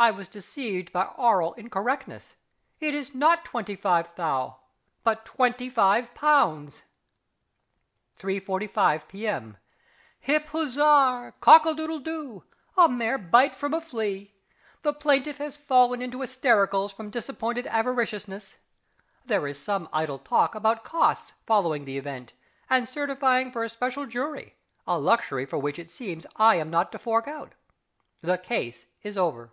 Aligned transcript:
I 0.00 0.12
was 0.12 0.28
deceived 0.28 0.92
by 0.92 1.06
aural 1.16 1.54
incorrectness. 1.54 2.36
It 2.78 2.94
is 2.94 3.16
not 3.16 3.44
twenty 3.44 3.74
five 3.74 4.14
thou. 4.14 4.58
but 5.02 5.24
twenty 5.24 5.68
five 5.68 6.14
pounds! 6.14 6.84
3.45. 8.20 9.56
Hiphussar! 10.24 11.32
Cockadoodledoo! 11.40 12.44
A 12.76 12.88
mere 12.88 13.18
bite 13.18 13.56
from 13.56 13.74
a 13.74 13.80
flea!... 13.80 14.32
The 14.82 14.92
plaintiff 14.94 15.38
has 15.38 15.56
fallen 15.56 16.00
into 16.00 16.18
hystericals 16.20 16.92
from 16.94 17.10
disappointed 17.10 17.66
avariciousness.... 17.66 18.58
There 19.26 19.48
is 19.48 19.58
some 19.60 19.88
idle 19.92 20.20
talk 20.20 20.54
about 20.54 20.84
costs 20.84 21.32
following 21.44 21.86
the 21.86 21.98
event, 21.98 22.34
and 22.70 22.88
certifying 22.88 23.50
for 23.50 23.64
a 23.64 23.68
special 23.68 24.06
jury 24.06 24.54
a 24.86 24.96
luxury 24.96 25.44
for 25.44 25.58
which 25.58 25.76
it 25.80 25.90
seems 25.90 26.24
I 26.36 26.54
am 26.54 26.70
not 26.70 26.92
to 26.92 27.00
fork 27.00 27.26
out. 27.26 27.54
The 28.20 28.38
case 28.38 28.86
is 29.02 29.16
over. 29.16 29.50